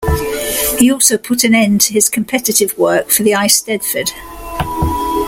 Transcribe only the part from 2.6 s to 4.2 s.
work for the Eisteddfod.